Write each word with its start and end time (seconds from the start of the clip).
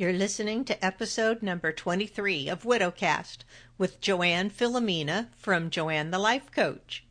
You're 0.00 0.14
listening 0.14 0.64
to 0.64 0.82
episode 0.82 1.42
number 1.42 1.72
23 1.72 2.48
of 2.48 2.62
Widowcast 2.62 3.40
with 3.76 4.00
Joanne 4.00 4.48
Filomena 4.48 5.28
from 5.36 5.68
Joanne 5.68 6.10
the 6.10 6.18
Life 6.18 6.50
Coach. 6.50 7.04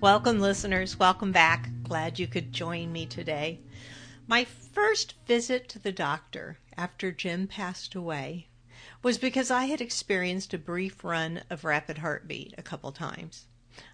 Welcome, 0.00 0.40
listeners. 0.40 0.98
Welcome 0.98 1.30
back. 1.30 1.68
Glad 1.82 2.18
you 2.18 2.26
could 2.26 2.50
join 2.50 2.90
me 2.90 3.04
today. 3.04 3.60
My 4.26 4.46
first 4.46 5.16
visit 5.26 5.68
to 5.68 5.78
the 5.78 5.92
doctor 5.92 6.56
after 6.78 7.12
Jim 7.12 7.46
passed 7.46 7.94
away 7.94 8.47
was 9.02 9.18
because 9.18 9.50
I 9.50 9.66
had 9.66 9.80
experienced 9.80 10.52
a 10.52 10.58
brief 10.58 11.04
run 11.04 11.42
of 11.50 11.64
rapid 11.64 11.98
heartbeat 11.98 12.54
a 12.58 12.62
couple 12.62 12.90
times. 12.92 13.46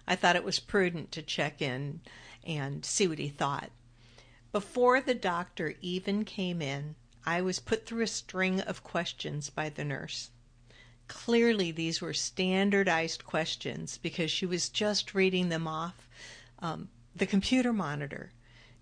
I 0.07 0.15
thought 0.15 0.35
it 0.35 0.43
was 0.43 0.59
prudent 0.59 1.11
to 1.11 1.21
check 1.21 1.61
in 1.61 2.01
and 2.43 2.83
see 2.83 3.07
what 3.07 3.19
he 3.19 3.29
thought. 3.29 3.71
Before 4.51 5.01
the 5.01 5.13
doctor 5.13 5.75
even 5.81 6.25
came 6.25 6.61
in, 6.61 6.95
I 7.25 7.41
was 7.41 7.59
put 7.59 7.85
through 7.85 8.03
a 8.03 8.07
string 8.07 8.61
of 8.61 8.83
questions 8.83 9.49
by 9.49 9.69
the 9.69 9.83
nurse. 9.83 10.29
Clearly, 11.07 11.71
these 11.71 12.01
were 12.01 12.13
standardized 12.13 13.25
questions 13.25 13.99
because 13.99 14.31
she 14.31 14.45
was 14.45 14.69
just 14.69 15.13
reading 15.13 15.49
them 15.49 15.67
off 15.67 16.07
um, 16.59 16.89
the 17.15 17.27
computer 17.27 17.73
monitor. 17.73 18.31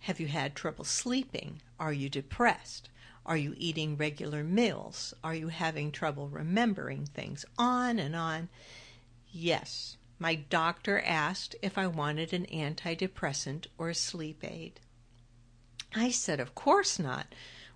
Have 0.02 0.20
you 0.20 0.28
had 0.28 0.56
trouble 0.56 0.86
sleeping? 0.86 1.62
Are 1.80 1.94
you 1.94 2.10
depressed? 2.10 2.90
Are 3.26 3.38
you 3.38 3.56
eating 3.58 3.96
regular 3.96 4.44
meals? 4.44 5.14
Are 5.24 5.34
you 5.34 5.48
having 5.48 5.92
trouble 5.92 6.28
remembering 6.28 7.06
things? 7.06 7.46
On 7.58 7.98
and 7.98 8.16
on. 8.16 8.50
Yes, 9.32 9.98
my 10.20 10.36
doctor 10.36 11.00
asked 11.02 11.56
if 11.62 11.78
I 11.78 11.88
wanted 11.88 12.34
an 12.34 12.46
antidepressant 12.48 13.68
or 13.78 13.90
a 13.90 13.96
sleep 13.96 14.44
aid. 14.44 14.80
I 15.96 16.12
said, 16.12 16.40
Of 16.40 16.54
course 16.54 17.00
not. 17.00 17.34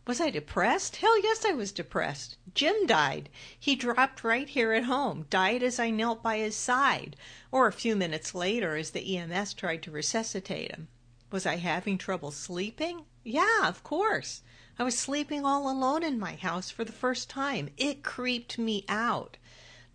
Was 0.07 0.21
I 0.21 0.29
depressed? 0.29 0.95
Hell 0.97 1.21
yes, 1.21 1.43
I 1.45 1.51
was 1.51 1.71
depressed. 1.71 2.37
Jim 2.53 2.85
died. 2.85 3.29
He 3.59 3.75
dropped 3.75 4.23
right 4.23 4.47
here 4.47 4.71
at 4.71 4.85
home, 4.85 5.27
died 5.29 5.61
as 5.63 5.79
I 5.79 5.89
knelt 5.89 6.23
by 6.23 6.37
his 6.37 6.55
side, 6.55 7.15
or 7.51 7.67
a 7.67 7.73
few 7.73 7.95
minutes 7.95 8.33
later 8.33 8.75
as 8.75 8.91
the 8.91 9.17
EMS 9.17 9.53
tried 9.53 9.83
to 9.83 9.91
resuscitate 9.91 10.71
him. 10.71 10.87
Was 11.29 11.45
I 11.45 11.57
having 11.57 11.97
trouble 11.97 12.31
sleeping? 12.31 13.03
Yeah, 13.23 13.67
of 13.67 13.83
course. 13.83 14.41
I 14.79 14.83
was 14.83 14.97
sleeping 14.97 15.43
all 15.43 15.69
alone 15.69 16.03
in 16.03 16.19
my 16.19 16.35
house 16.35 16.69
for 16.69 16.83
the 16.83 16.91
first 16.91 17.29
time. 17.29 17.69
It 17.77 18.03
creeped 18.03 18.59
me 18.59 18.85
out. 18.87 19.37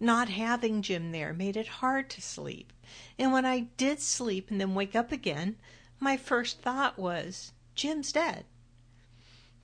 Not 0.01 0.29
having 0.29 0.83
Jim 0.83 1.13
there 1.13 1.33
made 1.33 1.57
it 1.57 1.79
hard 1.79 2.11
to 2.11 2.21
sleep. 2.21 2.73
And 3.17 3.33
when 3.33 3.47
I 3.47 3.69
did 3.77 4.01
sleep 4.01 4.51
and 4.51 4.61
then 4.61 4.75
wake 4.75 4.97
up 4.97 5.13
again, 5.13 5.57
my 6.01 6.17
first 6.17 6.61
thought 6.61 6.99
was, 6.99 7.53
Jim's 7.77 8.11
dead. 8.11 8.45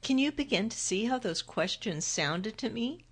Can 0.02 0.18
you 0.18 0.30
begin 0.30 0.68
to 0.68 0.78
see 0.78 1.06
how 1.06 1.18
those 1.18 1.42
questions 1.42 2.04
sounded 2.04 2.56
to 2.58 2.70
me? 2.70 3.04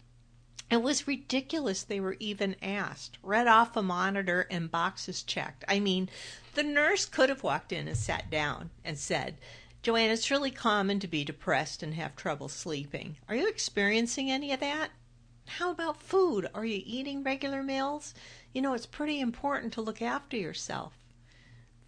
It 0.70 0.82
was 0.82 1.08
ridiculous 1.08 1.82
they 1.82 2.00
were 2.00 2.16
even 2.20 2.56
asked, 2.62 3.18
read 3.22 3.48
off 3.48 3.76
a 3.76 3.82
monitor 3.82 4.46
and 4.50 4.70
boxes 4.70 5.22
checked. 5.24 5.64
I 5.66 5.80
mean, 5.80 6.08
the 6.54 6.62
nurse 6.62 7.04
could 7.04 7.28
have 7.28 7.42
walked 7.42 7.72
in 7.72 7.88
and 7.88 7.96
sat 7.96 8.30
down 8.30 8.70
and 8.84 8.96
said, 8.98 9.38
Joanne, 9.86 10.10
it's 10.10 10.32
really 10.32 10.50
common 10.50 10.98
to 10.98 11.06
be 11.06 11.22
depressed 11.22 11.80
and 11.80 11.94
have 11.94 12.16
trouble 12.16 12.48
sleeping. 12.48 13.18
Are 13.28 13.36
you 13.36 13.46
experiencing 13.46 14.28
any 14.28 14.50
of 14.50 14.58
that? 14.58 14.90
How 15.46 15.70
about 15.70 16.02
food? 16.02 16.48
Are 16.52 16.64
you 16.64 16.82
eating 16.84 17.22
regular 17.22 17.62
meals? 17.62 18.12
You 18.52 18.62
know, 18.62 18.74
it's 18.74 18.84
pretty 18.84 19.20
important 19.20 19.72
to 19.74 19.80
look 19.80 20.02
after 20.02 20.36
yourself. 20.36 20.94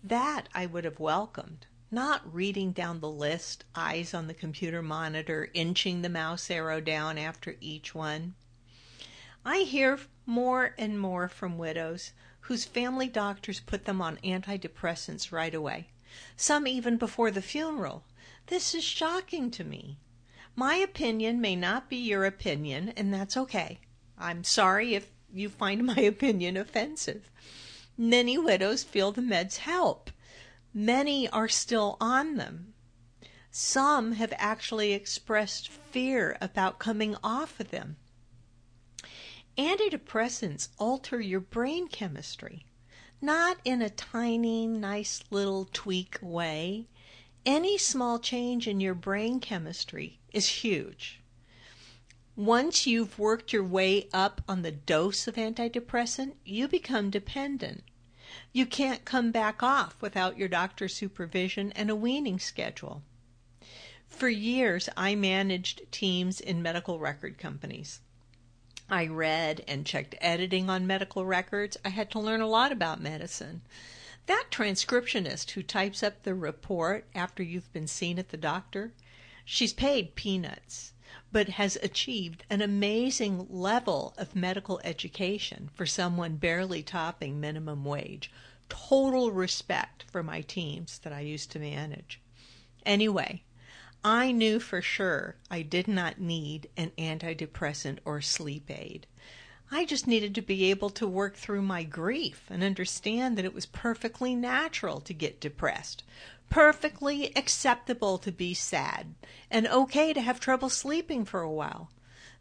That 0.05 0.49
I 0.55 0.65
would 0.65 0.85
have 0.85 1.01
welcomed, 1.01 1.67
not 1.91 2.33
reading 2.33 2.71
down 2.71 3.01
the 3.01 3.11
list, 3.11 3.65
eyes 3.75 4.15
on 4.15 4.29
the 4.29 4.33
computer 4.33 4.81
monitor, 4.81 5.51
inching 5.53 6.03
the 6.03 6.09
mouse 6.09 6.49
arrow 6.53 6.81
down 6.81 7.19
after 7.19 7.57
each 7.61 7.97
one. 7.97 8.37
I 9.45 9.63
hear 9.63 9.99
more 10.25 10.73
and 10.79 11.01
more 11.01 11.27
from 11.27 11.59
widows 11.59 12.13
whose 12.43 12.65
family 12.65 13.09
doctors 13.09 13.59
put 13.59 13.87
them 13.87 14.01
on 14.01 14.19
antidepressants 14.19 15.33
right 15.33 15.53
away 15.53 15.89
some 16.37 16.67
even 16.67 16.97
before 16.97 17.31
the 17.31 17.43
funeral. 17.43 18.05
This 18.47 18.75
is 18.75 18.85
shocking 18.85 19.51
to 19.53 19.65
me. 19.65 19.99
My 20.57 20.77
opinion 20.77 21.41
may 21.41 21.55
not 21.55 21.89
be 21.89 21.97
your 21.97 22.25
opinion, 22.25 22.91
and 22.97 23.13
that's 23.13 23.37
okay. 23.37 23.81
I'm 24.17 24.45
sorry 24.45 24.95
if 24.95 25.11
you 25.33 25.49
find 25.49 25.85
my 25.87 26.01
opinion 26.01 26.57
offensive. 26.57 27.31
Many 27.97 28.39
widows 28.39 28.85
feel 28.85 29.13
the 29.13 29.21
meds 29.21 29.57
help. 29.57 30.11
Many 30.73 31.29
are 31.29 31.49
still 31.49 31.97
on 32.01 32.37
them. 32.37 32.75
Some 33.51 34.13
have 34.13 34.33
actually 34.37 34.93
expressed 34.93 35.69
fear 35.69 36.39
about 36.41 36.79
coming 36.79 37.17
off 37.25 37.59
of 37.59 37.71
them. 37.71 37.97
Antidepressants 39.57 40.69
alter 40.79 41.21
your 41.21 41.41
brain 41.41 41.89
chemistry 41.89 42.65
not 43.21 43.59
in 43.65 43.83
a 43.83 43.91
tiny, 43.91 44.67
nice 44.67 45.23
little 45.31 45.69
tweak 45.73 46.19
way. 46.23 46.87
Any 47.45 47.79
small 47.79 48.19
change 48.19 48.69
in 48.69 48.81
your 48.81 48.95
brain 48.95 49.41
chemistry 49.41 50.21
is 50.33 50.63
huge. 50.63 51.21
Once 52.37 52.87
you've 52.87 53.19
worked 53.19 53.53
your 53.53 53.65
way 53.65 54.09
up 54.13 54.41
on 54.47 54.63
the 54.63 54.71
dose 54.71 55.27
of 55.27 55.35
antidepressant, 55.35 56.35
you 56.45 56.69
become 56.69 57.11
dependent. 57.11 57.83
You 58.53 58.67
can't 58.67 59.05
come 59.05 59.33
back 59.33 59.63
off 59.63 60.01
without 60.01 60.39
your 60.39 60.49
doctor's 60.49 60.95
supervision 60.95 61.73
and 61.73 61.91
a 61.91 61.97
weaning 61.97 62.39
schedule. 62.39 63.03
For 64.07 64.29
years, 64.29 64.89
I 64.97 65.15
managed 65.15 65.91
teams 65.91 66.41
in 66.41 66.63
medical 66.63 66.99
record 66.99 67.39
companies. 67.39 68.01
I 68.91 69.07
read 69.07 69.65
and 69.69 69.85
checked 69.85 70.15
editing 70.21 70.71
on 70.71 70.87
medical 70.87 71.27
records. 71.27 71.77
I 71.85 71.91
had 71.91 72.11
to 72.13 72.19
learn 72.19 72.41
a 72.41 72.47
lot 72.47 72.73
about 72.73 73.01
medicine. 73.01 73.61
That 74.27 74.47
transcriptionist 74.51 75.51
who 75.51 75.63
types 75.63 76.03
up 76.03 76.23
the 76.23 76.35
report 76.35 77.07
after 77.15 77.43
you've 77.43 77.73
been 77.73 77.87
seen 77.87 78.19
at 78.19 78.31
the 78.31 78.37
doctor, 78.37 78.93
she's 79.45 79.73
paid 79.73 80.15
peanuts, 80.15 80.93
but 81.31 81.51
has 81.51 81.77
achieved 81.83 82.45
an 82.49 82.63
amazing 82.63 83.47
level 83.51 84.15
of 84.17 84.37
medical 84.37 84.81
education 84.85 85.71
for 85.75 85.87
someone 85.87 86.37
barely 86.37 86.83
topping 86.83 87.41
minimum 87.41 87.85
wage. 87.85 88.31
Total 88.69 89.31
respect 89.31 90.05
for 90.11 90.23
my 90.23 90.41
teams 90.43 90.99
that 91.01 91.13
I 91.13 91.21
used 91.21 91.51
to 91.53 91.59
manage. 91.59 92.21
Anyway, 92.85 93.43
I 94.05 94.31
knew 94.31 94.61
for 94.61 94.81
sure 94.81 95.37
I 95.51 95.63
did 95.63 95.89
not 95.89 96.21
need 96.21 96.69
an 96.77 96.93
antidepressant 96.97 97.99
or 98.05 98.21
sleep 98.21 98.71
aid. 98.71 99.07
I 99.71 99.85
just 99.85 100.07
needed 100.07 100.35
to 100.35 100.43
be 100.43 100.71
able 100.71 100.91
to 100.91 101.07
work 101.07 101.37
through 101.37 101.63
my 101.63 101.83
grief 101.83 102.45
and 102.49 102.63
understand 102.63 103.37
that 103.37 103.45
it 103.45 103.53
was 103.53 103.67
perfectly 103.67 104.35
natural 104.35 105.01
to 105.01 105.13
get 105.13 105.41
depressed, 105.41 106.05
perfectly 106.49 107.37
acceptable 107.37 108.19
to 108.19 108.33
be 108.33 108.55
sad, 108.55 109.15
and 109.51 109.67
okay 109.67 110.13
to 110.13 110.23
have 110.23 110.41
trouble 110.41 110.71
sleeping 110.71 111.25
for 111.25 111.41
a 111.41 111.51
while. 111.51 111.91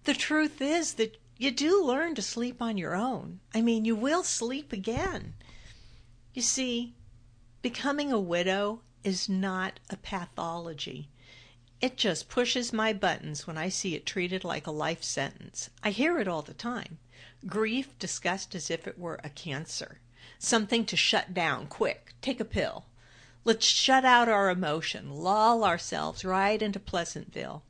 The 0.06 0.14
truth 0.14 0.62
is 0.62 0.94
that 0.94 1.20
you 1.38 1.52
do 1.52 1.84
learn 1.84 2.16
to 2.16 2.22
sleep 2.22 2.62
on 2.62 2.78
your 2.78 2.96
own. 2.96 3.42
I 3.54 3.62
mean, 3.62 3.84
you 3.84 3.96
will 3.96 4.24
sleep 4.24 4.72
again. 4.72 5.34
You 6.34 6.42
see, 6.42 6.94
becoming 7.62 8.12
a 8.14 8.20
widow 8.20 8.82
is 9.04 9.28
not 9.28 9.80
a 9.90 9.98
pathology. 9.98 11.10
It 11.80 11.96
just 11.96 12.28
pushes 12.28 12.74
my 12.74 12.92
buttons 12.92 13.46
when 13.46 13.58
I 13.58 13.70
see 13.70 13.94
it 13.94 14.06
treated 14.06 14.44
like 14.44 14.66
a 14.66 14.72
life 14.72 15.04
sentence. 15.04 15.70
I 15.84 15.92
hear 15.92 16.20
it 16.20 16.28
all 16.28 16.42
the 16.42 16.56
time. 16.56 16.98
Grief 17.46 17.98
discussed 18.00 18.56
as 18.56 18.72
if 18.72 18.88
it 18.88 18.98
were 18.98 19.20
a 19.24 19.30
cancer. 19.30 20.00
Something 20.40 20.86
to 20.88 20.98
shut 20.98 21.36
down, 21.36 21.68
quick, 21.68 22.16
take 22.20 22.40
a 22.40 22.46
pill. 22.46 22.86
Let's 23.46 23.66
shut 23.66 24.06
out 24.06 24.28
our 24.28 24.50
emotion, 24.50 25.12
lull 25.12 25.64
ourselves 25.64 26.26
right 26.26 26.60
into 26.60 26.80
Pleasantville. 26.80 27.64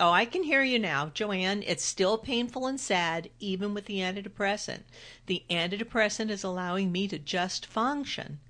Oh, 0.00 0.10
I 0.10 0.24
can 0.24 0.44
hear 0.44 0.62
you 0.62 0.78
now, 0.78 1.10
Joanne. 1.12 1.62
It's 1.62 1.84
still 1.84 2.16
painful 2.16 2.66
and 2.66 2.80
sad, 2.80 3.28
even 3.38 3.74
with 3.74 3.84
the 3.84 3.98
antidepressant. 3.98 4.84
The 5.26 5.44
antidepressant 5.50 6.30
is 6.30 6.42
allowing 6.42 6.90
me 6.90 7.06
to 7.08 7.18
just 7.18 7.66
function. 7.66 8.40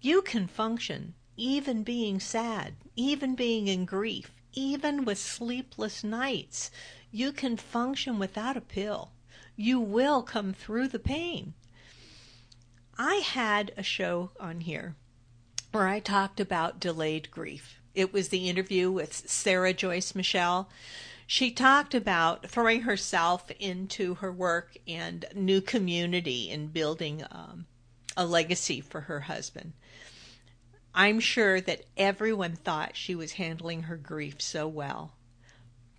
You 0.00 0.22
can 0.22 0.48
function 0.48 1.14
even 1.36 1.82
being 1.82 2.20
sad, 2.20 2.74
even 2.96 3.34
being 3.34 3.68
in 3.68 3.84
grief, 3.84 4.30
even 4.52 5.04
with 5.04 5.18
sleepless 5.18 6.02
nights. 6.02 6.70
You 7.10 7.32
can 7.32 7.56
function 7.56 8.18
without 8.18 8.56
a 8.56 8.60
pill. 8.60 9.12
You 9.56 9.80
will 9.80 10.22
come 10.22 10.52
through 10.52 10.88
the 10.88 10.98
pain. 10.98 11.54
I 12.98 13.16
had 13.16 13.72
a 13.76 13.82
show 13.82 14.30
on 14.40 14.60
here 14.60 14.96
where 15.72 15.86
I 15.86 16.00
talked 16.00 16.40
about 16.40 16.80
delayed 16.80 17.30
grief. 17.30 17.80
It 17.94 18.12
was 18.12 18.28
the 18.28 18.48
interview 18.48 18.90
with 18.90 19.28
Sarah 19.28 19.74
Joyce 19.74 20.14
Michelle. 20.14 20.68
She 21.26 21.50
talked 21.50 21.94
about 21.94 22.48
throwing 22.48 22.82
herself 22.82 23.50
into 23.58 24.14
her 24.16 24.32
work 24.32 24.76
and 24.86 25.24
new 25.34 25.60
community 25.60 26.50
and 26.50 26.72
building 26.72 27.24
um, 27.30 27.66
a 28.16 28.24
legacy 28.24 28.80
for 28.80 29.02
her 29.02 29.20
husband. 29.20 29.72
I'm 30.98 31.20
sure 31.20 31.60
that 31.60 31.84
everyone 31.98 32.56
thought 32.56 32.96
she 32.96 33.14
was 33.14 33.32
handling 33.32 33.82
her 33.82 33.98
grief 33.98 34.40
so 34.40 34.66
well, 34.66 35.12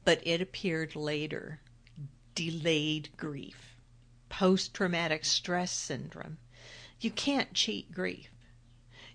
but 0.03 0.25
it 0.25 0.41
appeared 0.41 0.95
later 0.95 1.59
delayed 2.33 3.09
grief, 3.15 3.75
post 4.27 4.73
traumatic 4.73 5.23
stress 5.23 5.71
syndrome. 5.71 6.39
You 6.99 7.11
can't 7.11 7.53
cheat 7.53 7.91
grief. 7.91 8.31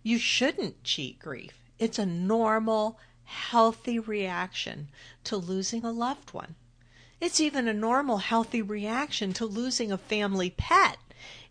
You 0.05 0.19
shouldn't 0.19 0.85
cheat 0.85 1.19
grief. 1.19 1.55
It's 1.81 1.99
a 1.99 2.07
normal, 2.07 3.01
healthy 3.25 3.99
reaction 3.99 4.89
to 5.25 5.37
losing 5.37 5.85
a 5.85 5.91
loved 5.91 6.33
one. 6.33 6.55
It's 7.21 7.41
even 7.41 7.67
a 7.67 7.75
normal, 7.75 8.19
healthy 8.19 8.63
reaction 8.63 9.33
to 9.33 9.47
losing 9.47 9.91
a 9.91 9.99
family 9.99 10.51
pet. 10.51 10.99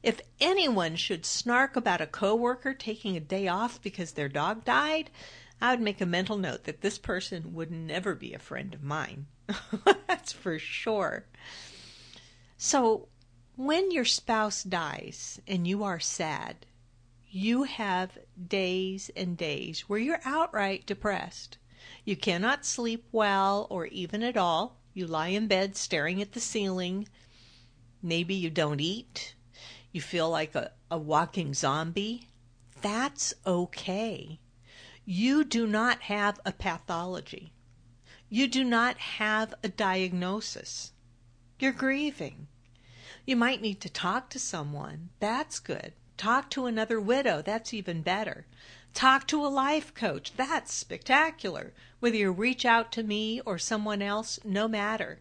If 0.03 0.19
anyone 0.39 0.95
should 0.95 1.27
snark 1.27 1.75
about 1.75 2.01
a 2.01 2.07
coworker 2.07 2.73
taking 2.73 3.15
a 3.15 3.19
day 3.19 3.47
off 3.47 3.79
because 3.81 4.13
their 4.13 4.29
dog 4.29 4.65
died, 4.65 5.11
I 5.61 5.71
would 5.71 5.81
make 5.81 6.01
a 6.01 6.07
mental 6.07 6.37
note 6.37 6.63
that 6.63 6.81
this 6.81 6.97
person 6.97 7.53
would 7.53 7.71
never 7.71 8.15
be 8.15 8.33
a 8.33 8.39
friend 8.39 8.73
of 8.73 8.81
mine. 8.81 9.27
That's 10.07 10.33
for 10.33 10.57
sure. 10.57 11.25
So, 12.57 13.09
when 13.55 13.91
your 13.91 14.05
spouse 14.05 14.63
dies 14.63 15.39
and 15.47 15.67
you 15.67 15.83
are 15.83 15.99
sad, 15.99 16.65
you 17.29 17.63
have 17.63 18.17
days 18.47 19.11
and 19.15 19.37
days 19.37 19.81
where 19.81 19.99
you're 19.99 20.21
outright 20.25 20.87
depressed. 20.87 21.59
You 22.05 22.15
cannot 22.15 22.65
sleep 22.65 23.05
well 23.11 23.67
or 23.69 23.85
even 23.85 24.23
at 24.23 24.35
all. 24.35 24.77
You 24.95 25.05
lie 25.05 25.27
in 25.27 25.45
bed 25.45 25.77
staring 25.77 26.23
at 26.23 26.31
the 26.31 26.39
ceiling. 26.39 27.07
Maybe 28.01 28.33
you 28.33 28.49
don't 28.49 28.81
eat 28.81 29.35
you 29.91 30.01
feel 30.01 30.29
like 30.29 30.55
a, 30.55 30.71
a 30.89 30.97
walking 30.97 31.53
zombie, 31.53 32.27
that's 32.81 33.33
okay. 33.45 34.39
You 35.05 35.43
do 35.43 35.67
not 35.67 36.01
have 36.03 36.39
a 36.45 36.51
pathology. 36.51 37.53
You 38.29 38.47
do 38.47 38.63
not 38.63 38.97
have 38.97 39.53
a 39.63 39.67
diagnosis. 39.67 40.93
You're 41.59 41.73
grieving. 41.73 42.47
You 43.25 43.35
might 43.35 43.61
need 43.61 43.81
to 43.81 43.89
talk 43.89 44.29
to 44.29 44.39
someone. 44.39 45.09
That's 45.19 45.59
good. 45.59 45.93
Talk 46.17 46.49
to 46.51 46.65
another 46.65 46.99
widow. 46.99 47.41
That's 47.41 47.73
even 47.73 48.01
better. 48.01 48.45
Talk 48.93 49.27
to 49.27 49.45
a 49.45 49.47
life 49.47 49.93
coach. 49.93 50.33
That's 50.35 50.73
spectacular. 50.73 51.73
Whether 51.99 52.17
you 52.17 52.31
reach 52.31 52.65
out 52.65 52.91
to 52.93 53.03
me 53.03 53.41
or 53.41 53.57
someone 53.57 54.01
else, 54.01 54.39
no 54.43 54.67
matter 54.67 55.19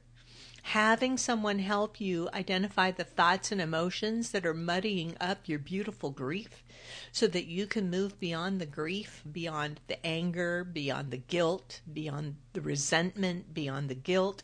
having 0.63 1.17
someone 1.17 1.59
help 1.59 2.01
you 2.01 2.29
identify 2.33 2.91
the 2.91 3.05
thoughts 3.05 3.51
and 3.51 3.61
emotions 3.61 4.31
that 4.31 4.47
are 4.47 4.55
muddying 4.55 5.17
up 5.21 5.49
your 5.49 5.59
beautiful 5.59 6.11
grief 6.11 6.63
so 7.13 7.27
that 7.27 7.47
you 7.47 7.67
can 7.67 7.91
move 7.91 8.19
beyond 8.21 8.61
the 8.61 8.67
grief, 8.67 9.23
beyond 9.31 9.81
the 9.89 10.05
anger, 10.05 10.65
beyond 10.65 11.11
the 11.11 11.17
guilt, 11.17 11.81
beyond 11.93 12.37
the 12.53 12.61
resentment, 12.61 13.53
beyond 13.55 13.89
the 13.89 13.95
guilt. 13.95 14.43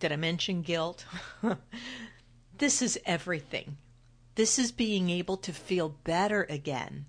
Did 0.00 0.12
I 0.12 0.16
mention 0.16 0.62
guilt? 0.62 1.04
this 2.58 2.82
is 2.82 2.98
everything. 3.06 3.76
This 4.34 4.58
is 4.58 4.72
being 4.72 5.10
able 5.10 5.36
to 5.38 5.52
feel 5.52 5.88
better 5.88 6.46
again. 6.50 7.06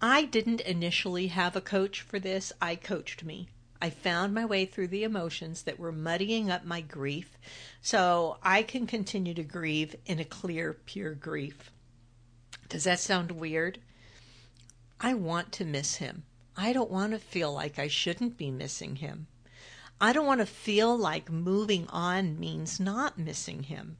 I 0.00 0.24
didn't 0.24 0.60
initially 0.60 1.28
have 1.28 1.54
a 1.54 1.60
coach 1.60 2.00
for 2.00 2.18
this, 2.18 2.52
I 2.60 2.74
coached 2.74 3.22
me. 3.22 3.48
I 3.82 3.90
found 3.90 4.32
my 4.32 4.44
way 4.44 4.64
through 4.64 4.86
the 4.88 5.02
emotions 5.02 5.64
that 5.64 5.76
were 5.76 5.90
muddying 5.90 6.52
up 6.52 6.64
my 6.64 6.80
grief 6.80 7.36
so 7.80 8.38
I 8.40 8.62
can 8.62 8.86
continue 8.86 9.34
to 9.34 9.42
grieve 9.42 9.96
in 10.06 10.20
a 10.20 10.24
clear, 10.24 10.72
pure 10.72 11.14
grief. 11.16 11.72
Does 12.68 12.84
that 12.84 13.00
sound 13.00 13.32
weird? 13.32 13.80
I 15.00 15.14
want 15.14 15.50
to 15.54 15.64
miss 15.64 15.96
him. 15.96 16.22
I 16.56 16.72
don't 16.72 16.92
want 16.92 17.10
to 17.10 17.18
feel 17.18 17.52
like 17.52 17.76
I 17.76 17.88
shouldn't 17.88 18.38
be 18.38 18.52
missing 18.52 18.94
him. 18.94 19.26
I 20.00 20.12
don't 20.12 20.26
want 20.26 20.42
to 20.42 20.46
feel 20.46 20.96
like 20.96 21.28
moving 21.28 21.88
on 21.88 22.38
means 22.38 22.78
not 22.78 23.18
missing 23.18 23.64
him. 23.64 23.96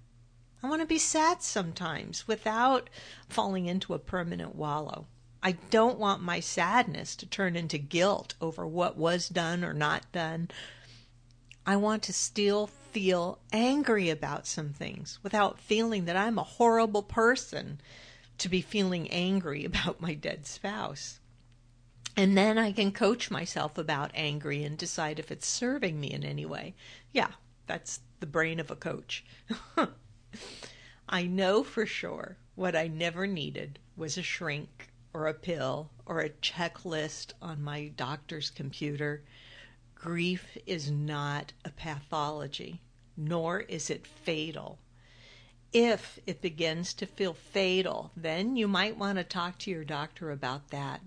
I 0.62 0.68
want 0.68 0.80
to 0.82 0.86
be 0.86 0.98
sad 0.98 1.42
sometimes 1.42 2.28
without 2.28 2.88
falling 3.28 3.66
into 3.66 3.94
a 3.94 3.98
permanent 3.98 4.54
wallow. 4.54 5.08
I 5.42 5.52
don't 5.70 5.98
want 5.98 6.22
my 6.22 6.38
sadness 6.38 7.16
to 7.16 7.26
turn 7.26 7.56
into 7.56 7.78
guilt 7.78 8.34
over 8.40 8.64
what 8.64 8.96
was 8.96 9.28
done 9.28 9.64
or 9.64 9.72
not 9.72 10.10
done. 10.12 10.50
I 11.66 11.76
want 11.76 12.04
to 12.04 12.12
still 12.12 12.68
feel 12.68 13.38
angry 13.52 14.08
about 14.08 14.46
some 14.46 14.72
things 14.72 15.18
without 15.22 15.58
feeling 15.58 16.04
that 16.04 16.16
I'm 16.16 16.38
a 16.38 16.44
horrible 16.44 17.02
person 17.02 17.80
to 18.38 18.48
be 18.48 18.60
feeling 18.60 19.10
angry 19.10 19.64
about 19.66 20.00
my 20.00 20.14
dead 20.14 20.46
spouse. 20.46 21.18
And 22.16 22.36
then 22.36 22.58
I 22.58 22.72
can 22.72 22.92
coach 22.92 23.30
myself 23.30 23.78
about 23.78 24.10
angry 24.14 24.62
and 24.62 24.76
decide 24.76 25.18
if 25.18 25.32
it's 25.32 25.46
serving 25.46 25.98
me 25.98 26.12
in 26.12 26.24
any 26.24 26.44
way. 26.44 26.74
Yeah, 27.10 27.30
that's 27.66 28.00
the 28.20 28.26
brain 28.26 28.60
of 28.60 28.70
a 28.70 28.76
coach. 28.76 29.24
I 31.08 31.24
know 31.24 31.64
for 31.64 31.86
sure 31.86 32.36
what 32.54 32.76
I 32.76 32.86
never 32.86 33.26
needed 33.26 33.78
was 33.96 34.18
a 34.18 34.22
shrink 34.22 34.91
or 35.14 35.26
a 35.26 35.34
pill 35.34 35.90
or 36.06 36.20
a 36.20 36.30
checklist 36.30 37.32
on 37.40 37.62
my 37.62 37.88
doctor's 37.88 38.50
computer. 38.50 39.22
Grief 39.94 40.56
is 40.66 40.90
not 40.90 41.52
a 41.64 41.70
pathology, 41.70 42.80
nor 43.16 43.60
is 43.60 43.90
it 43.90 44.06
fatal. 44.06 44.78
If 45.72 46.18
it 46.26 46.42
begins 46.42 46.92
to 46.94 47.06
feel 47.06 47.34
fatal, 47.34 48.10
then 48.16 48.56
you 48.56 48.68
might 48.68 48.98
want 48.98 49.18
to 49.18 49.24
talk 49.24 49.58
to 49.60 49.70
your 49.70 49.84
doctor 49.84 50.30
about 50.30 50.68
that. 50.68 51.00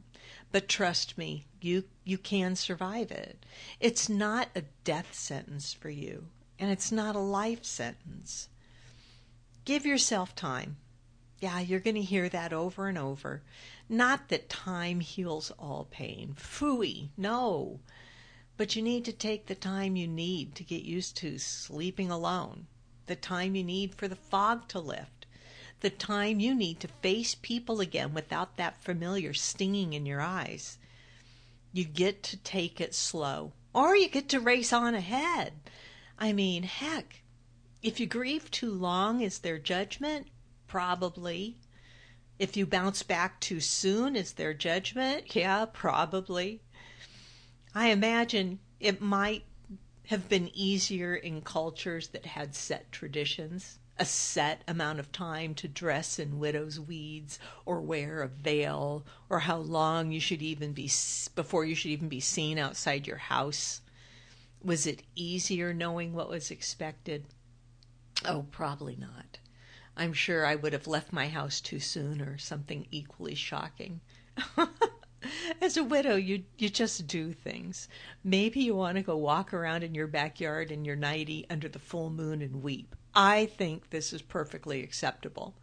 But 0.52 0.68
trust 0.70 1.18
me, 1.18 1.46
you 1.62 1.84
you 2.04 2.18
can 2.18 2.56
survive 2.56 3.12
it. 3.12 3.46
It's 3.80 4.08
not 4.08 4.50
a 4.56 4.64
death 4.84 5.14
sentence 5.14 5.74
for 5.74 5.90
you, 5.90 6.28
and 6.58 6.72
it's 6.72 6.92
not 6.92 7.16
a 7.16 7.20
life 7.20 7.66
sentence. 7.66 8.50
Give 9.66 9.86
yourself 9.86 10.36
time. 10.36 10.78
Yeah, 11.40 11.60
you're 11.60 11.82
going 11.82 11.96
to 11.96 12.02
hear 12.02 12.30
that 12.30 12.54
over 12.54 12.88
and 12.88 12.98
over. 12.98 13.42
Not 13.90 14.30
that 14.30 14.50
time 14.50 15.02
heals 15.02 15.52
all 15.60 15.88
pain. 15.92 16.36
Phooey, 16.38 17.10
no. 17.18 17.82
But 18.58 18.76
you 18.76 18.82
need 18.82 19.04
to 19.06 19.12
take 19.12 19.48
the 19.48 19.56
time 19.56 19.98
you 19.98 20.08
need 20.08 20.56
to 20.56 20.64
get 20.64 20.84
used 20.84 21.18
to 21.18 21.38
sleeping 21.38 22.10
alone, 22.10 22.68
the 23.06 23.18
time 23.18 23.54
you 23.54 23.64
need 23.64 23.94
for 23.94 24.08
the 24.08 24.16
fog 24.16 24.70
to 24.70 24.80
lift, 24.80 25.26
the 25.82 25.90
time 25.90 26.40
you 26.40 26.56
need 26.56 26.80
to 26.80 26.88
face 26.88 27.36
people 27.36 27.82
again 27.82 28.14
without 28.14 28.56
that 28.56 28.82
familiar 28.82 29.34
stinging 29.34 29.92
in 29.92 30.06
your 30.06 30.22
eyes. 30.22 30.78
You 31.74 31.84
get 31.84 32.24
to 32.24 32.38
take 32.38 32.80
it 32.80 32.96
slow, 32.96 33.52
or 33.74 33.98
you 33.98 34.08
get 34.08 34.30
to 34.30 34.40
race 34.40 34.72
on 34.72 34.96
ahead. 34.96 35.52
I 36.18 36.32
mean, 36.32 36.64
heck, 36.64 37.24
if 37.84 38.00
you 38.00 38.06
grieve 38.06 38.50
too 38.50 38.72
long, 38.72 39.20
is 39.20 39.40
there 39.40 39.60
judgment? 39.60 40.28
Probably. 40.76 41.56
If 42.38 42.58
you 42.58 42.66
bounce 42.66 43.02
back 43.02 43.40
too 43.40 43.62
soon, 43.62 44.18
is 44.18 44.34
there 44.34 44.54
judgment? 44.54 45.34
Yeah, 45.34 45.68
probably. 45.72 46.64
I 47.74 47.92
imagine 47.92 48.60
it 48.82 49.00
might 49.00 49.46
have 50.08 50.28
been 50.28 50.52
easier 50.54 51.16
in 51.16 51.44
cultures 51.44 52.10
that 52.10 52.26
had 52.26 52.56
set 52.56 52.92
traditions, 52.92 53.80
a 53.98 54.04
set 54.04 54.64
amount 54.68 55.00
of 55.00 55.14
time 55.14 55.56
to 55.56 55.70
dress 55.70 56.20
in 56.20 56.40
widow's 56.40 56.78
weeds 56.78 57.40
or 57.66 57.80
wear 57.80 58.22
a 58.22 58.28
veil, 58.28 59.06
or 59.30 59.40
how 59.40 59.60
long 59.60 60.12
you 60.12 60.20
should 60.20 60.42
even 60.42 60.74
be 60.74 60.92
before 61.36 61.64
you 61.64 61.74
should 61.74 61.92
even 61.92 62.10
be 62.10 62.20
seen 62.20 62.58
outside 62.58 63.08
your 63.08 63.16
house. 63.16 63.80
Was 64.62 64.86
it 64.86 65.04
easier 65.16 65.74
knowing 65.74 66.12
what 66.12 66.28
was 66.28 66.52
expected? 66.52 67.28
Oh, 68.26 68.46
probably 68.52 68.98
not. 68.98 69.40
I'm 69.98 70.14
sure 70.14 70.46
I 70.46 70.56
would 70.56 70.74
have 70.74 70.88
left 70.88 71.14
my 71.14 71.30
house 71.30 71.62
too 71.62 71.80
soon 71.80 72.22
or 72.22 72.38
something 72.38 72.88
equally 72.92 73.36
shocking. 73.36 74.02
As 75.62 75.78
a 75.78 75.84
widow, 75.84 76.16
you 76.16 76.44
you 76.58 76.70
just 76.70 77.08
do 77.08 77.34
things. 77.34 77.88
Maybe 78.24 78.60
you 78.62 78.76
want 78.76 78.98
to 78.98 79.04
go 79.04 79.18
walk 79.18 79.54
around 79.54 79.84
in 79.84 79.96
your 79.96 80.08
backyard 80.08 80.72
in 80.72 80.86
your 80.86 80.96
nightie 80.96 81.46
under 81.50 81.70
the 81.70 81.80
full 81.80 82.10
moon 82.10 82.42
and 82.42 82.62
weep. 82.62 82.96
I 83.16 83.46
think 83.46 83.90
this 83.90 84.12
is 84.12 84.22
perfectly 84.22 84.84
acceptable. 84.84 85.56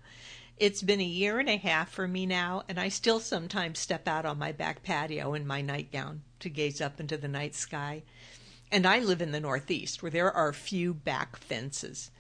It's 0.59 0.83
been 0.83 1.01
a 1.01 1.05
year 1.05 1.39
and 1.39 1.49
a 1.49 1.57
half 1.57 1.91
for 1.91 2.09
me 2.09 2.25
now, 2.25 2.62
and 2.69 2.79
I 2.81 2.89
still 2.89 3.21
sometimes 3.21 3.79
step 3.79 4.09
out 4.09 4.25
on 4.25 4.39
my 4.39 4.53
back 4.53 4.83
patio 4.83 5.35
in 5.35 5.47
my 5.47 5.61
nightgown 5.61 6.23
to 6.41 6.49
gaze 6.49 6.81
up 6.81 6.99
into 6.99 7.17
the 7.17 7.29
night 7.29 7.55
sky. 7.55 8.03
And 8.71 8.87
I 8.87 9.01
live 9.01 9.21
in 9.21 9.33
the 9.33 9.41
Northeast, 9.41 10.03
where 10.03 10.11
there 10.11 10.33
are 10.33 10.53
few 10.53 10.95
back 10.95 11.37
fences. 11.37 12.11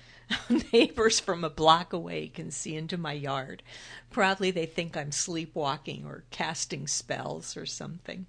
Neighbors 0.72 1.20
from 1.20 1.44
a 1.44 1.50
block 1.50 1.92
away 1.92 2.28
can 2.28 2.50
see 2.50 2.76
into 2.76 2.96
my 2.96 3.12
yard. 3.12 3.62
Probably 4.10 4.50
they 4.50 4.66
think 4.66 4.96
I'm 4.96 5.12
sleepwalking 5.12 6.04
or 6.06 6.24
casting 6.30 6.86
spells 6.86 7.56
or 7.56 7.66
something. 7.66 8.26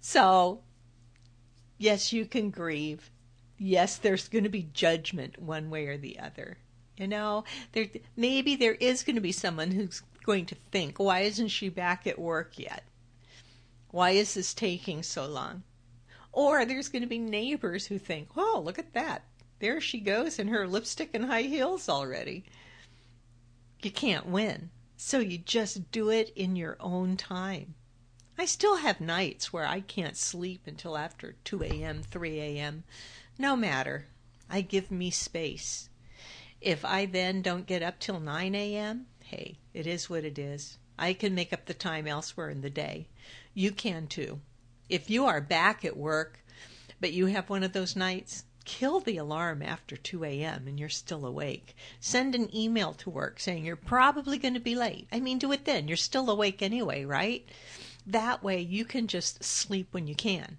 So, 0.00 0.60
yes, 1.78 2.12
you 2.12 2.26
can 2.26 2.50
grieve. 2.50 3.10
Yes, 3.58 3.96
there's 3.96 4.28
going 4.28 4.44
to 4.44 4.50
be 4.50 4.68
judgment 4.72 5.40
one 5.40 5.70
way 5.70 5.86
or 5.86 5.96
the 5.96 6.18
other. 6.18 6.58
You 6.96 7.08
know, 7.08 7.44
there 7.72 7.88
maybe 8.16 8.54
there 8.54 8.74
is 8.74 9.02
going 9.02 9.16
to 9.16 9.22
be 9.22 9.32
someone 9.32 9.72
who's 9.72 10.02
going 10.24 10.46
to 10.46 10.54
think, 10.70 10.98
why 10.98 11.20
isn't 11.20 11.48
she 11.48 11.68
back 11.68 12.06
at 12.06 12.18
work 12.18 12.58
yet? 12.58 12.84
Why 13.90 14.10
is 14.10 14.34
this 14.34 14.54
taking 14.54 15.02
so 15.02 15.26
long? 15.26 15.62
Or 16.32 16.64
there's 16.64 16.88
going 16.88 17.02
to 17.02 17.08
be 17.08 17.18
neighbors 17.18 17.86
who 17.86 17.98
think, 17.98 18.30
oh, 18.36 18.60
look 18.64 18.78
at 18.78 18.92
that. 18.94 19.24
There 19.60 19.80
she 19.80 20.00
goes 20.00 20.38
in 20.38 20.48
her 20.48 20.66
lipstick 20.66 21.10
and 21.14 21.26
high 21.26 21.42
heels 21.42 21.88
already. 21.88 22.44
You 23.82 23.90
can't 23.90 24.26
win. 24.26 24.70
So 24.96 25.18
you 25.18 25.38
just 25.38 25.90
do 25.90 26.10
it 26.10 26.32
in 26.34 26.56
your 26.56 26.76
own 26.80 27.16
time. 27.16 27.74
I 28.36 28.46
still 28.46 28.76
have 28.76 29.00
nights 29.00 29.52
where 29.52 29.66
I 29.66 29.80
can't 29.80 30.16
sleep 30.16 30.66
until 30.66 30.96
after 30.96 31.36
2 31.44 31.62
a.m., 31.62 32.02
3 32.02 32.40
a.m. 32.40 32.84
No 33.38 33.54
matter. 33.54 34.06
I 34.50 34.60
give 34.60 34.90
me 34.90 35.10
space. 35.10 35.88
If 36.60 36.84
I 36.84 37.06
then 37.06 37.42
don't 37.42 37.66
get 37.66 37.82
up 37.82 37.98
till 38.00 38.20
9 38.20 38.54
a.m., 38.54 39.06
hey, 39.24 39.58
it 39.72 39.86
is 39.86 40.10
what 40.10 40.24
it 40.24 40.38
is. 40.38 40.78
I 40.98 41.12
can 41.12 41.34
make 41.34 41.52
up 41.52 41.66
the 41.66 41.74
time 41.74 42.06
elsewhere 42.06 42.50
in 42.50 42.60
the 42.60 42.70
day. 42.70 43.08
You 43.52 43.70
can 43.70 44.06
too. 44.06 44.40
If 44.88 45.10
you 45.10 45.26
are 45.26 45.40
back 45.40 45.84
at 45.84 45.96
work, 45.96 46.44
but 47.00 47.12
you 47.12 47.26
have 47.26 47.50
one 47.50 47.62
of 47.62 47.72
those 47.72 47.96
nights, 47.96 48.44
kill 48.64 49.00
the 49.00 49.16
alarm 49.16 49.62
after 49.62 49.96
2 49.96 50.24
a.m. 50.24 50.66
and 50.66 50.78
you're 50.78 50.88
still 50.88 51.26
awake. 51.26 51.76
Send 52.00 52.34
an 52.34 52.54
email 52.54 52.92
to 52.94 53.10
work 53.10 53.40
saying 53.40 53.64
you're 53.64 53.76
probably 53.76 54.38
going 54.38 54.54
to 54.54 54.60
be 54.60 54.74
late. 54.74 55.06
I 55.12 55.20
mean, 55.20 55.38
do 55.38 55.52
it 55.52 55.64
then. 55.64 55.88
You're 55.88 55.96
still 55.96 56.30
awake 56.30 56.62
anyway, 56.62 57.04
right? 57.04 57.46
That 58.06 58.42
way 58.42 58.60
you 58.60 58.84
can 58.84 59.06
just 59.06 59.42
sleep 59.42 59.88
when 59.92 60.06
you 60.06 60.14
can. 60.14 60.58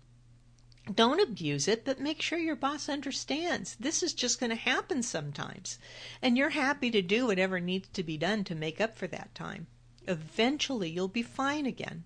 Don't 0.94 1.20
abuse 1.20 1.68
it, 1.68 1.84
but 1.84 2.00
make 2.00 2.22
sure 2.22 2.38
your 2.38 2.56
boss 2.56 2.88
understands 2.90 3.76
this 3.80 4.04
is 4.04 4.14
just 4.14 4.40
going 4.40 4.52
to 4.52 4.56
happen 4.56 5.02
sometimes. 5.02 5.80
And 6.22 6.38
you're 6.38 6.52
happy 6.52 6.92
to 6.92 7.02
do 7.02 7.26
whatever 7.26 7.60
needs 7.60 7.88
to 7.94 8.04
be 8.04 8.18
done 8.18 8.44
to 8.44 8.56
make 8.56 8.80
up 8.80 8.96
for 8.96 9.08
that 9.08 9.34
time. 9.34 9.66
Eventually, 10.08 10.92
you'll 10.92 11.08
be 11.08 11.24
fine 11.24 11.66
again. 11.66 12.04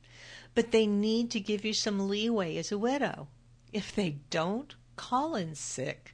But 0.55 0.71
they 0.71 0.87
need 0.87 1.29
to 1.31 1.41
give 1.41 1.65
you 1.65 1.73
some 1.73 2.07
leeway 2.07 2.55
as 2.55 2.71
a 2.71 2.77
widow. 2.77 3.27
If 3.73 3.93
they 3.93 4.19
don't, 4.29 4.73
call 4.99 5.33
in 5.33 5.55
sick. 5.55 6.13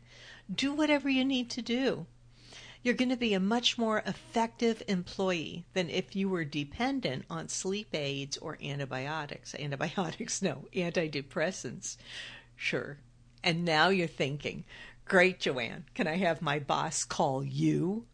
Do 0.54 0.72
whatever 0.72 1.10
you 1.10 1.26
need 1.26 1.50
to 1.50 1.62
do. 1.64 2.06
You're 2.84 2.94
going 2.94 3.10
to 3.10 3.18
be 3.18 3.34
a 3.34 3.40
much 3.40 3.80
more 3.80 4.04
effective 4.06 4.84
employee 4.88 5.66
than 5.74 5.90
if 5.90 6.16
you 6.16 6.30
were 6.30 6.46
dependent 6.46 7.26
on 7.28 7.48
sleep 7.48 7.96
aids 7.96 8.38
or 8.38 8.60
antibiotics. 8.62 9.56
Antibiotics, 9.56 10.40
no, 10.44 10.66
antidepressants. 10.76 11.98
Sure. 12.56 13.00
And 13.44 13.66
now 13.66 13.90
you're 13.90 14.08
thinking, 14.08 14.66
great, 15.04 15.40
Joanne, 15.40 15.86
can 15.96 16.06
I 16.06 16.18
have 16.18 16.44
my 16.44 16.60
boss 16.60 17.04
call 17.04 17.44
you? 17.44 18.06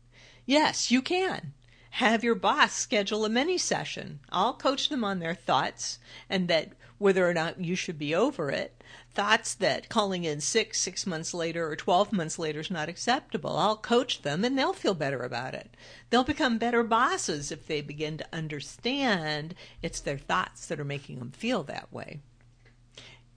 Yes, 0.45 0.89
you 0.89 1.01
can. 1.01 1.51
Have 1.95 2.23
your 2.23 2.35
boss 2.35 2.73
schedule 2.73 3.25
a 3.25 3.29
mini 3.29 3.57
session. 3.57 4.21
I'll 4.31 4.53
coach 4.53 4.87
them 4.87 5.03
on 5.03 5.19
their 5.19 5.35
thoughts 5.35 5.99
and 6.29 6.47
that 6.47 6.71
whether 6.97 7.29
or 7.29 7.33
not 7.33 7.59
you 7.59 7.75
should 7.75 7.99
be 7.99 8.15
over 8.15 8.49
it. 8.49 8.81
Thoughts 9.13 9.53
that 9.55 9.89
calling 9.89 10.23
in 10.23 10.39
six, 10.39 10.79
six 10.79 11.05
months 11.05 11.33
later 11.33 11.69
or 11.69 11.75
12 11.75 12.13
months 12.13 12.39
later 12.39 12.61
is 12.61 12.71
not 12.71 12.87
acceptable. 12.87 13.57
I'll 13.57 13.75
coach 13.75 14.21
them 14.21 14.45
and 14.45 14.57
they'll 14.57 14.71
feel 14.71 14.93
better 14.93 15.21
about 15.21 15.53
it. 15.53 15.75
They'll 16.09 16.23
become 16.23 16.57
better 16.57 16.81
bosses 16.81 17.51
if 17.51 17.67
they 17.67 17.81
begin 17.81 18.17
to 18.19 18.27
understand 18.31 19.53
it's 19.81 19.99
their 19.99 20.17
thoughts 20.17 20.67
that 20.67 20.79
are 20.79 20.85
making 20.85 21.19
them 21.19 21.31
feel 21.31 21.63
that 21.63 21.91
way. 21.91 22.21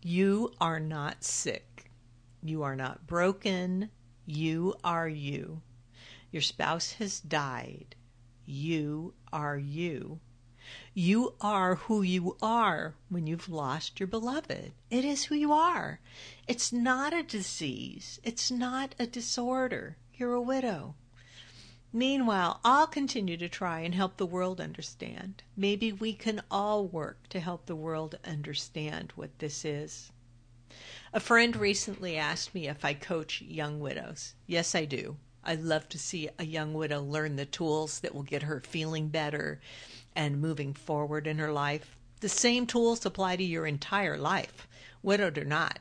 You 0.00 0.52
are 0.61 0.78
not 0.80 1.25
sick. 1.25 1.90
You 2.40 2.62
are 2.62 2.76
not 2.76 3.06
broken. 3.06 3.90
You 4.26 4.75
are 4.84 5.08
you. 5.08 5.62
Your 6.30 6.42
spouse 6.42 6.92
has 6.94 7.18
died. 7.18 7.96
You 8.46 9.14
are 9.32 9.58
you. 9.58 10.20
You 10.94 11.34
are 11.40 11.74
who 11.74 12.02
you 12.02 12.36
are 12.40 12.94
when 13.08 13.26
you've 13.26 13.48
lost 13.48 14.00
your 14.00 14.06
beloved. 14.06 14.72
It 14.90 15.04
is 15.04 15.24
who 15.24 15.34
you 15.34 15.52
are. 15.52 16.00
It's 16.46 16.72
not 16.72 17.12
a 17.12 17.22
disease. 17.22 18.20
It's 18.22 18.50
not 18.50 18.94
a 18.98 19.06
disorder. 19.06 19.96
You're 20.14 20.34
a 20.34 20.40
widow. 20.40 20.94
Meanwhile, 21.92 22.60
I'll 22.64 22.86
continue 22.86 23.36
to 23.36 23.48
try 23.48 23.80
and 23.80 23.94
help 23.94 24.16
the 24.16 24.26
world 24.26 24.60
understand. 24.60 25.42
Maybe 25.56 25.92
we 25.92 26.12
can 26.12 26.42
all 26.50 26.86
work 26.86 27.28
to 27.28 27.40
help 27.40 27.66
the 27.66 27.76
world 27.76 28.18
understand 28.24 29.12
what 29.16 29.38
this 29.38 29.64
is. 29.64 30.10
A 31.12 31.20
friend 31.20 31.54
recently 31.54 32.16
asked 32.16 32.54
me 32.54 32.66
if 32.66 32.84
I 32.84 32.94
coach 32.94 33.42
young 33.42 33.78
widows. 33.78 34.34
Yes, 34.46 34.74
I 34.74 34.86
do. 34.86 35.18
I 35.44 35.56
love 35.56 35.88
to 35.90 35.98
see 35.98 36.30
a 36.38 36.44
young 36.44 36.72
widow 36.72 37.02
learn 37.02 37.36
the 37.36 37.44
tools 37.44 38.00
that 38.00 38.14
will 38.14 38.22
get 38.22 38.44
her 38.44 38.60
feeling 38.60 39.08
better 39.08 39.60
and 40.16 40.40
moving 40.40 40.72
forward 40.72 41.26
in 41.26 41.38
her 41.38 41.52
life. 41.52 41.96
The 42.20 42.28
same 42.28 42.66
tools 42.66 43.04
apply 43.04 43.36
to 43.36 43.44
your 43.44 43.66
entire 43.66 44.16
life, 44.16 44.66
widowed 45.02 45.36
or 45.36 45.44
not. 45.44 45.80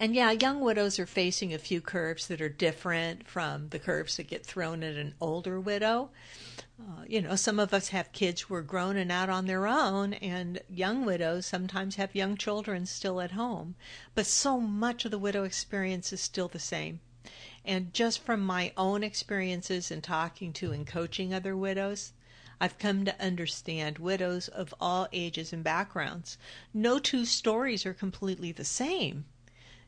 And 0.00 0.14
yeah, 0.14 0.30
young 0.30 0.60
widows 0.60 0.98
are 0.98 1.06
facing 1.06 1.52
a 1.52 1.58
few 1.58 1.80
curves 1.80 2.26
that 2.28 2.40
are 2.40 2.48
different 2.48 3.28
from 3.28 3.68
the 3.68 3.78
curves 3.78 4.16
that 4.16 4.28
get 4.28 4.44
thrown 4.44 4.82
at 4.82 4.96
an 4.96 5.14
older 5.20 5.60
widow. 5.60 6.10
Uh, 6.80 7.04
you 7.06 7.22
know, 7.22 7.36
some 7.36 7.60
of 7.60 7.72
us 7.72 7.88
have 7.88 8.10
kids 8.12 8.42
who 8.42 8.54
are 8.54 8.62
grown 8.62 8.96
and 8.96 9.12
out 9.12 9.30
on 9.30 9.46
their 9.46 9.66
own, 9.66 10.14
and 10.14 10.60
young 10.68 11.04
widows 11.04 11.46
sometimes 11.46 11.96
have 11.96 12.14
young 12.14 12.36
children 12.36 12.86
still 12.86 13.20
at 13.20 13.32
home. 13.32 13.74
But 14.14 14.26
so 14.26 14.58
much 14.58 15.04
of 15.04 15.10
the 15.10 15.18
widow 15.18 15.44
experience 15.44 16.12
is 16.12 16.20
still 16.20 16.48
the 16.48 16.58
same. 16.58 17.00
And 17.66 17.94
just 17.94 18.18
from 18.18 18.40
my 18.40 18.72
own 18.76 19.02
experiences 19.02 19.90
in 19.90 20.02
talking 20.02 20.52
to 20.54 20.70
and 20.72 20.86
coaching 20.86 21.32
other 21.32 21.56
widows, 21.56 22.12
I've 22.60 22.78
come 22.78 23.06
to 23.06 23.18
understand 23.18 23.98
widows 23.98 24.48
of 24.48 24.74
all 24.78 25.08
ages 25.14 25.50
and 25.50 25.64
backgrounds. 25.64 26.36
No 26.74 26.98
two 26.98 27.24
stories 27.24 27.86
are 27.86 27.94
completely 27.94 28.52
the 28.52 28.66
same. 28.66 29.24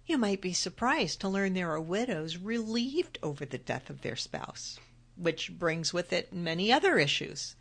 You 0.07 0.16
might 0.16 0.40
be 0.40 0.55
surprised 0.55 1.21
to 1.21 1.28
learn 1.28 1.52
there 1.52 1.71
are 1.71 1.81
widows 1.81 2.38
relieved 2.38 3.19
over 3.23 3.45
the 3.45 3.59
death 3.59 3.90
of 3.90 4.00
their 4.00 4.16
spouse, 4.16 4.81
which 5.16 5.59
brings 5.59 5.93
with 5.93 6.14
it 6.14 6.33
many 6.33 6.73
other 6.73 6.99
issues. 6.99 7.57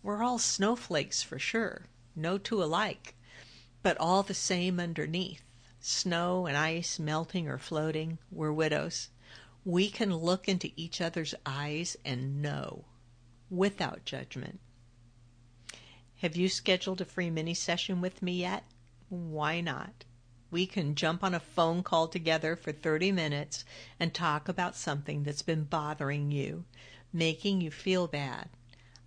We're 0.00 0.22
all 0.22 0.38
snowflakes 0.38 1.24
for 1.24 1.40
sure, 1.40 1.86
no 2.14 2.38
two 2.38 2.62
alike, 2.62 3.16
but 3.82 3.98
all 3.98 4.22
the 4.22 4.32
same 4.32 4.78
underneath. 4.78 5.42
Snow 5.80 6.46
and 6.46 6.56
ice 6.56 7.00
melting 7.00 7.48
or 7.48 7.58
floating, 7.58 8.18
we're 8.30 8.52
widows 8.52 9.08
we 9.66 9.90
can 9.90 10.14
look 10.14 10.48
into 10.48 10.70
each 10.76 11.00
other's 11.00 11.34
eyes 11.44 11.96
and 12.04 12.40
know 12.40 12.84
without 13.50 14.04
judgment. 14.04 14.60
Have 16.18 16.36
you 16.36 16.48
scheduled 16.48 17.00
a 17.00 17.04
free 17.04 17.30
mini 17.30 17.52
session 17.52 18.00
with 18.00 18.22
me 18.22 18.34
yet? 18.34 18.62
Why 19.08 19.60
not? 19.60 20.04
We 20.52 20.66
can 20.66 20.94
jump 20.94 21.24
on 21.24 21.34
a 21.34 21.40
phone 21.40 21.82
call 21.82 22.06
together 22.06 22.54
for 22.54 22.70
30 22.70 23.10
minutes 23.10 23.64
and 23.98 24.14
talk 24.14 24.48
about 24.48 24.76
something 24.76 25.24
that's 25.24 25.42
been 25.42 25.64
bothering 25.64 26.30
you, 26.30 26.64
making 27.12 27.60
you 27.60 27.72
feel 27.72 28.06
bad. 28.06 28.48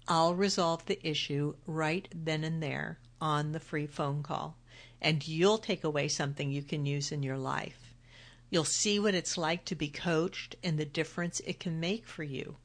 I'll 0.10 0.36
resolve 0.36 0.86
the 0.88 1.00
issue 1.08 1.56
right 1.68 2.06
then 2.14 2.44
and 2.44 2.62
there 2.62 3.00
on 3.22 3.54
the 3.54 3.62
free 3.62 3.88
phone 3.88 4.24
call, 4.24 4.58
and 5.02 5.26
you'll 5.26 5.58
take 5.58 5.86
away 5.86 6.10
something 6.10 6.52
you 6.52 6.64
can 6.64 6.86
use 6.86 7.14
in 7.14 7.24
your 7.24 7.38
life. 7.38 7.89
You'll 8.50 8.64
see 8.64 9.00
what 9.00 9.14
it's 9.14 9.38
like 9.38 9.66
to 9.66 9.76
be 9.76 9.90
coached 9.90 10.56
and 10.64 10.80
the 10.80 10.86
difference 10.86 11.40
it 11.42 11.60
can 11.60 11.80
make 11.80 12.08
for 12.08 12.24
you. 12.24 12.58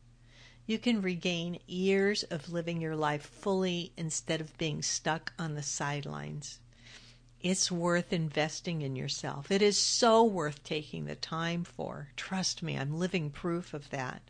You 0.66 0.78
can 0.78 1.02
regain 1.02 1.58
years 1.66 2.22
of 2.24 2.50
living 2.50 2.80
your 2.80 2.96
life 2.96 3.26
fully 3.26 3.92
instead 3.96 4.40
of 4.40 4.56
being 4.56 4.80
stuck 4.82 5.34
on 5.38 5.54
the 5.54 5.62
sidelines. 5.62 6.60
It's 7.40 7.70
worth 7.70 8.14
investing 8.14 8.80
in 8.80 8.96
yourself. 8.96 9.50
It 9.50 9.60
is 9.60 9.78
so 9.78 10.24
worth 10.24 10.64
taking 10.64 11.04
the 11.04 11.16
time 11.16 11.64
for. 11.64 12.08
Trust 12.16 12.62
me, 12.62 12.78
I'm 12.78 12.98
living 12.98 13.28
proof 13.28 13.74
of 13.74 13.90
that. 13.90 14.22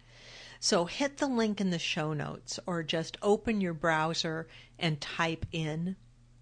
So 0.59 0.87
hit 0.87 1.19
the 1.19 1.29
link 1.29 1.61
in 1.61 1.71
the 1.71 1.79
show 1.79 2.13
notes 2.13 2.59
or 2.67 2.83
just 2.83 3.17
open 3.23 3.61
your 3.61 3.75
browser 3.75 4.49
and 4.77 5.01
type 5.01 5.47
in 5.53 5.95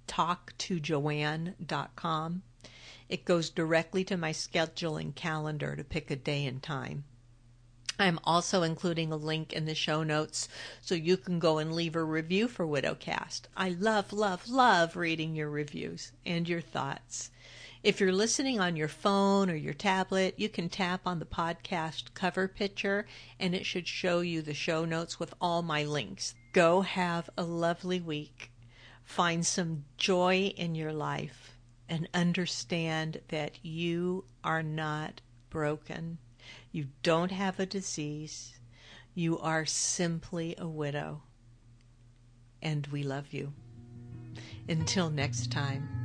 talktojoanne.com 0.09 2.43
it 3.09 3.25
goes 3.25 3.51
directly 3.51 4.05
to 4.05 4.17
my 4.17 4.33
scheduling 4.33 5.15
calendar 5.15 5.77
to 5.77 5.85
pick 5.85 6.11
a 6.11 6.17
day 6.17 6.47
and 6.47 6.63
time. 6.63 7.05
I'm 7.99 8.19
also 8.25 8.63
including 8.63 9.13
a 9.13 9.17
link 9.17 9.53
in 9.53 9.67
the 9.67 9.75
show 9.75 10.03
notes 10.03 10.49
so 10.81 10.95
you 10.95 11.17
can 11.17 11.39
go 11.39 11.59
and 11.59 11.73
leave 11.73 11.95
a 11.95 12.03
review 12.03 12.49
for 12.49 12.67
Widowcast. 12.67 13.43
I 13.57 13.69
love, 13.69 14.13
love, 14.13 14.49
love 14.49 14.97
reading 14.97 15.37
your 15.37 15.51
reviews 15.51 16.13
and 16.25 16.49
your 16.49 16.61
thoughts. 16.61 17.31
If 17.83 18.01
you're 18.01 18.13
listening 18.13 18.59
on 18.59 18.77
your 18.77 18.89
phone 18.89 19.51
or 19.51 19.55
your 19.55 19.75
tablet, 19.75 20.35
you 20.37 20.49
can 20.49 20.69
tap 20.69 21.03
on 21.05 21.19
the 21.19 21.27
podcast 21.27 22.15
cover 22.15 22.49
picture 22.49 23.07
and 23.39 23.55
it 23.55 23.67
should 23.67 23.87
show 23.87 24.21
you 24.21 24.41
the 24.43 24.55
show 24.55 24.85
notes 24.85 25.21
with 25.21 25.35
all 25.41 25.63
my 25.63 25.85
links. 25.85 26.35
Go 26.53 26.81
have 26.81 27.29
a 27.37 27.43
lovely 27.43 28.01
week. 28.01 28.51
Find 29.05 29.45
some 29.45 29.85
joy 29.97 30.53
in 30.57 30.75
your 30.75 30.93
life 30.93 31.52
and 31.93 32.09
understand 32.15 33.21
that 33.29 33.63
you 33.63 34.25
are 34.43 34.63
not 34.63 35.21
broken. 35.51 36.17
You 36.73 36.87
don't 37.03 37.31
have 37.31 37.61
a 37.61 37.67
disease. 37.67 38.59
You 39.15 39.39
are 39.39 39.67
simply 39.67 40.55
a 40.57 40.67
widow. 40.67 41.21
and 42.63 42.87
we 42.87 43.03
love 43.03 43.35
you. 43.35 43.53
Until 44.69 45.11
next 45.11 45.51
time. 45.51 46.02